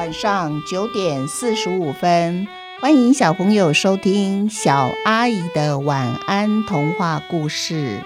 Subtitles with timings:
[0.00, 2.48] 晚上九点四十五分，
[2.80, 8.02] 欢迎小朋友收听小阿姨的晚安童话故事。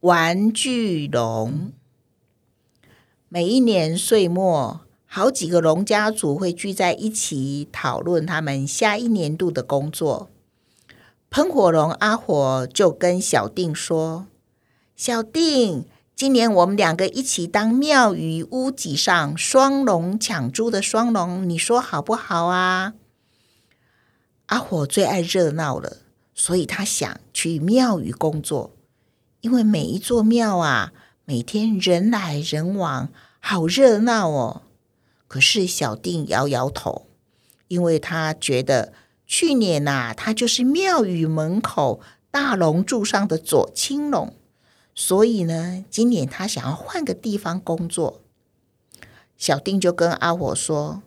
[0.00, 1.70] 玩具龙，
[3.28, 4.80] 每一年岁末，
[5.12, 10.30] 好几个龙家族会聚在一起讨论他们下一年度的工作。
[11.30, 14.28] 喷火龙阿火就跟小定说
[14.94, 22.94] ：“小定，今年我们两个一起当庙宇屋脊上双龙抢珠的双龙，你说好不好啊？”
[24.46, 25.96] 阿火最爱热闹了，
[26.36, 28.76] 所以他想去庙宇工作，
[29.40, 30.92] 因为每一座庙啊，
[31.24, 33.08] 每天人来人往，
[33.40, 34.62] 好热闹哦。
[35.30, 37.06] 可是小定摇摇头，
[37.68, 38.92] 因为他觉得
[39.28, 42.00] 去年呐、他就是庙宇门口
[42.32, 44.34] 大龙柱上的左青龙，
[44.92, 48.22] 所以呢，今年他想要换个地方工作。
[49.36, 51.04] 小定就跟阿火说：“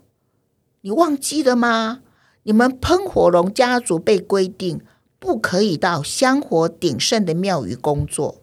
[0.80, 2.00] 你忘记了吗？
[2.44, 4.80] 你们喷火龙家族被规定
[5.20, 8.42] 不可以到香火鼎盛的庙宇工作。”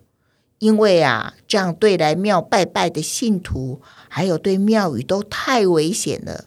[0.60, 6.44] 因为啊，这样对来庙拜拜的信徒，还有对庙宇都太危险了。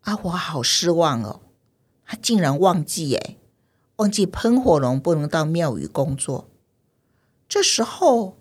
[0.00, 1.40] 阿火好失望哦，
[2.06, 3.36] 他竟然忘记哎，
[3.96, 6.48] 忘记喷火龙不能到庙宇工作。
[7.46, 8.38] 这时候，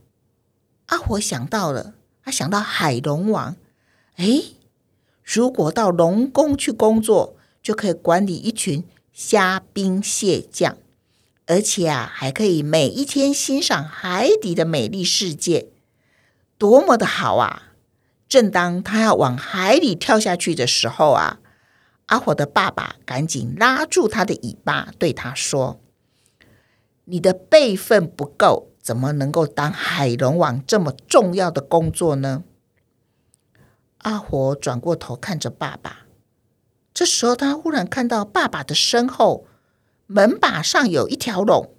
[0.86, 3.58] 阿火想到了，他想到海龙王，
[4.16, 4.44] 哎，
[5.22, 10.78] 如果到龙宫去工作，就可以管理一群虾兵蟹将。
[11.50, 15.70] 而且啊，还可以每一天欣赏海底的美丽世界，
[16.60, 17.74] 多么的好啊！
[18.28, 21.40] 正当他要往海里跳下去的时候啊，
[22.06, 25.80] 阿火的爸爸赶紧拉住他的尾巴，对他说
[27.06, 32.44] ：“你的辈分不够，怎么能够当海龙王这么重要的工作呢？”
[34.06, 36.06] 阿火转过头看着爸爸，
[36.94, 39.48] 这时候他忽然看到爸爸的身后。
[40.12, 41.76] 门把上有一条龙，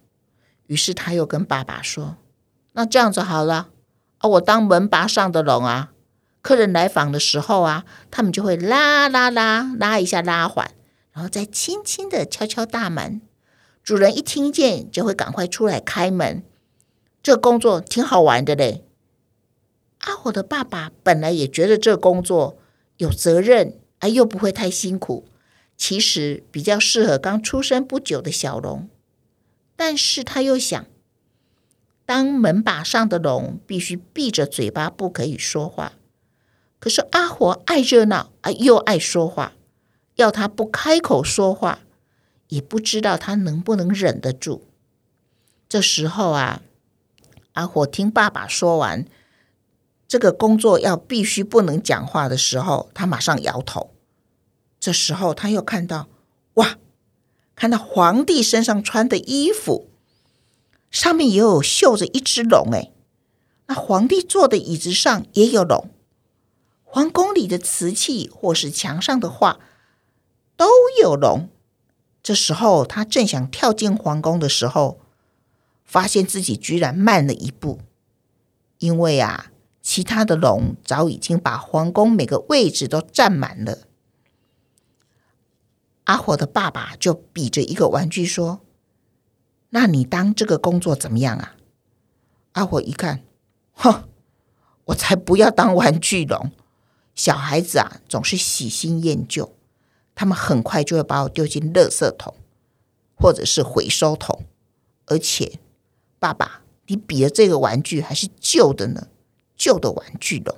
[0.69, 2.17] 于是他又跟爸爸说
[2.75, 3.71] ：“那这样子好了，
[4.19, 5.91] 啊，我当门把上的龙啊，
[6.41, 10.71] 客人来访的时候啊，他们就会拉拉拉拉一下拉环，
[11.11, 13.21] 然后再轻轻的敲敲大门，
[13.83, 16.45] 主人一听见就会赶快出来开门。
[17.21, 18.85] 这工作挺好玩的嘞。”
[20.07, 22.57] 阿火的爸爸本来也觉得这工作
[22.99, 25.27] 有责任，啊，又不会太辛苦。
[25.81, 28.91] 其实比较适合刚出生不久的小龙，
[29.77, 30.85] 但是他又想，
[32.05, 35.95] 当门把上的龙必须闭着嘴巴，不可以说话。
[36.79, 39.55] 可是阿火爱热闹啊，又爱说话，
[40.17, 41.81] 要他不开口说话，
[42.49, 44.67] 也不知道他能不能忍得住。
[45.67, 46.61] 这时候啊，
[47.55, 49.07] 阿火听爸爸说完
[50.07, 53.90] 这个工作要必须不能讲话的时候，他马上摇头。
[54.81, 56.09] 这时候，他又看到，
[56.55, 56.79] 哇，
[57.55, 59.91] 看到皇帝身上穿的衣服，
[60.91, 62.91] 上面也有绣着一只龙，哎，
[63.67, 65.91] 那皇帝坐的椅子上也有龙，
[66.83, 69.61] 皇宫里的瓷器或是墙上的画
[70.57, 70.67] 都
[71.01, 71.51] 有龙。
[72.23, 74.99] 这时候，他正想跳进皇宫的时候，
[75.85, 77.81] 发现自己居然慢了一步，
[78.79, 79.53] 因为啊，
[79.83, 83.87] 其他的龙早已经把皇宫每个位置都占满了。
[86.11, 88.63] 阿火的爸爸就比着一个玩具说
[89.71, 91.55] ：“那你当这个工作怎么样啊？”
[92.51, 93.23] 阿火一看，
[93.75, 94.09] 哼，
[94.87, 96.51] 我才不要当玩具龙！
[97.15, 99.55] 小孩子啊，总是喜新厌旧，
[100.17, 102.35] 他们很快就会把我丢进垃圾桶
[103.15, 104.47] 或者是回收桶。
[105.07, 105.61] 而且，
[106.19, 109.07] 爸爸，你比的这个玩具还是旧的呢，
[109.57, 110.57] 旧的玩具龙。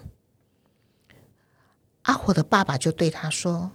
[2.05, 3.73] 阿火的爸爸就对他说。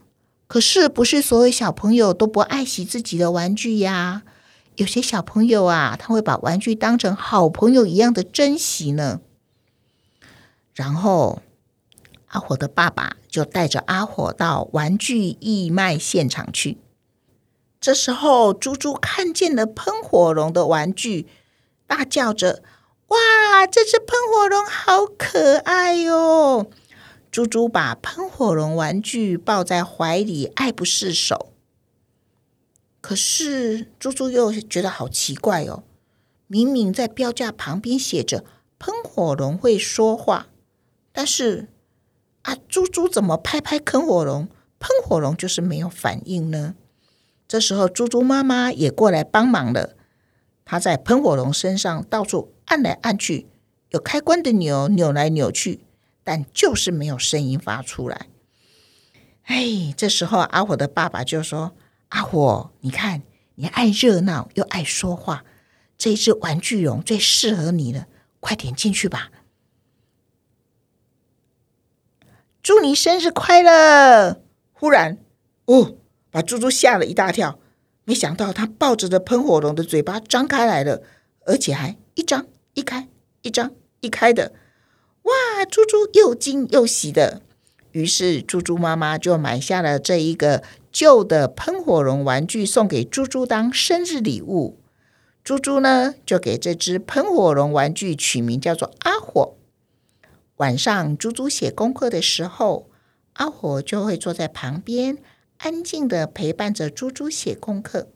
[0.47, 4.23] 可是，不是所有小朋友都不爱惜自己的玩具呀。
[4.75, 9.19] 有些小朋友啊，他会把玩具当成好朋友一样的珍惜呢。
[10.73, 11.41] 然后，
[12.27, 16.77] 阿火的爸爸就带着阿火到玩具义卖现场去。
[17.81, 21.27] 这时候，猪猪看见了喷火龙的玩具，
[21.87, 22.61] 大叫着
[23.09, 23.17] ：“哇，
[23.65, 26.67] 这只喷火龙好可爱哟！”
[27.37, 31.53] 猪猪把喷火龙玩具抱在怀里，爱不释手。
[32.99, 35.83] 可是猪猪又觉得好奇怪哦，
[36.47, 38.43] 明明在标价旁边写着
[38.79, 40.47] “喷火龙会说话”，
[41.13, 41.67] 但是
[42.41, 44.47] 啊，猪猪怎么拍拍喷火龙，
[44.79, 46.73] 喷火龙就是没有反应呢？
[47.47, 49.95] 这时候，猪猪妈妈也过来帮忙了。
[50.65, 53.45] 她在喷火龙身上到处按来按去，
[53.91, 55.81] 有开关的钮扭来扭去，
[56.27, 58.27] 但就是没有声音发出来。
[59.43, 61.77] 哎，这时候阿火的爸爸就说
[62.09, 63.21] ：“阿火，你看，
[63.55, 65.45] 你爱热闹又爱说话，
[65.97, 68.07] 这一只玩具龙最适合你了，
[68.41, 69.31] 快点进去吧。”
[72.61, 74.41] 祝你生日快乐！
[74.73, 75.19] 忽然，
[75.63, 75.95] 哦，
[76.29, 77.57] 把猪猪吓了一大跳。
[78.03, 81.01] 没想到他抱着的喷火龙的嘴巴张开来了，
[81.45, 83.07] 而且还一张一开，
[83.43, 83.71] 一张
[84.01, 84.51] 一开的。
[85.27, 85.65] 哇！
[85.65, 87.41] 猪猪又惊又喜的。
[87.91, 94.79] 于是猪猪妈妈就买下了这一个旧的喷火龙玩具，送给猪猪当生日礼物。
[95.43, 99.55] 猪猪呢，就给这只喷火龙玩具取名叫做阿火。
[100.57, 102.89] 晚上，猪猪写功课的时候，
[103.33, 105.17] 阿火就会坐在旁边，
[105.57, 108.09] 安静的陪伴着猪猪写功课。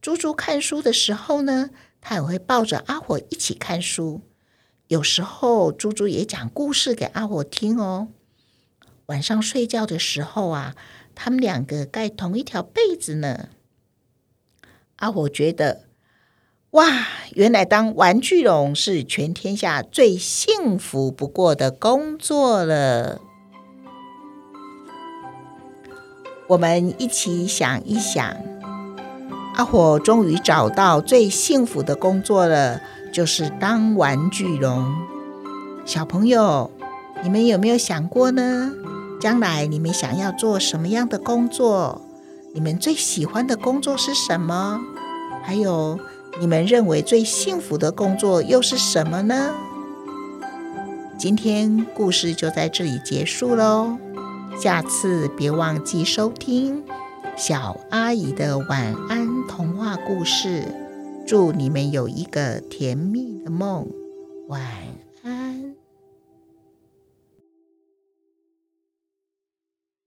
[0.00, 1.70] 猪猪看书的时候呢，
[2.00, 4.22] 他也会抱着阿火一起看书。
[4.88, 8.08] 有时候，猪猪也讲故事给阿火听哦。
[9.06, 10.74] 晚上睡觉的时候啊，
[11.14, 13.50] 他们两个盖同一条被子呢。
[14.96, 15.84] 阿火觉得。
[16.72, 23.20] 哇，原来当玩具龙是全天下最幸福不过的工作了。
[26.48, 28.36] 我们一起想一想，
[29.54, 32.82] 阿火终于找到最幸福的工作了，
[33.12, 34.94] 就是当玩具龙。
[35.84, 36.70] 小朋友，
[37.22, 38.72] 你们有没有想过呢？
[39.20, 42.00] 将来你们想要做什么样的工作？
[42.54, 44.80] 你们最喜欢的工作是什么？
[45.42, 45.98] 还有，
[46.40, 49.54] 你们认为最幸福的工作又是什么呢？
[51.18, 53.96] 今天故事就在这里结束喽，
[54.60, 56.84] 下次别忘记收听
[57.36, 60.87] 小阿姨的晚安童话故事。
[61.28, 63.86] 祝你们有一个甜蜜的梦，
[64.46, 64.97] 晚安。